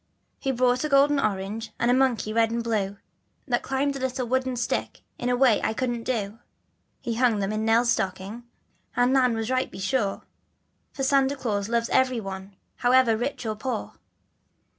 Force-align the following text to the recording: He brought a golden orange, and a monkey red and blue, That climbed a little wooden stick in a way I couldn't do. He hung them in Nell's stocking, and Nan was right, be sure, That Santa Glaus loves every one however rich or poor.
He 0.39 0.51
brought 0.51 0.83
a 0.83 0.89
golden 0.89 1.19
orange, 1.19 1.69
and 1.79 1.91
a 1.91 1.93
monkey 1.93 2.33
red 2.33 2.49
and 2.49 2.63
blue, 2.63 2.97
That 3.47 3.61
climbed 3.61 3.95
a 3.95 3.99
little 3.99 4.25
wooden 4.27 4.55
stick 4.55 5.01
in 5.19 5.29
a 5.29 5.35
way 5.35 5.61
I 5.61 5.75
couldn't 5.75 6.05
do. 6.05 6.39
He 7.01 7.13
hung 7.13 7.37
them 7.37 7.51
in 7.53 7.65
Nell's 7.65 7.91
stocking, 7.91 8.41
and 8.95 9.13
Nan 9.13 9.35
was 9.35 9.51
right, 9.51 9.69
be 9.69 9.77
sure, 9.77 10.23
That 10.95 11.03
Santa 11.03 11.35
Glaus 11.35 11.69
loves 11.69 11.87
every 11.89 12.19
one 12.19 12.55
however 12.77 13.15
rich 13.15 13.45
or 13.45 13.55
poor. 13.55 13.93